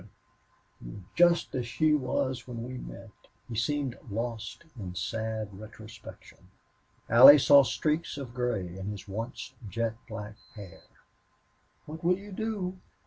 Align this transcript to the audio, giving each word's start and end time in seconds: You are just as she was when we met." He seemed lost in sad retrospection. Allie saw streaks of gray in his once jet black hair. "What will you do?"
You 0.83 0.95
are 0.97 1.03
just 1.15 1.53
as 1.53 1.67
she 1.67 1.93
was 1.93 2.47
when 2.47 2.63
we 2.63 2.79
met." 2.79 3.11
He 3.47 3.53
seemed 3.55 3.99
lost 4.09 4.63
in 4.75 4.95
sad 4.95 5.49
retrospection. 5.59 6.49
Allie 7.07 7.37
saw 7.37 7.61
streaks 7.61 8.17
of 8.17 8.33
gray 8.33 8.79
in 8.79 8.87
his 8.87 9.07
once 9.07 9.53
jet 9.69 9.93
black 10.07 10.37
hair. 10.55 10.81
"What 11.85 12.03
will 12.03 12.17
you 12.17 12.31
do?" 12.31 12.79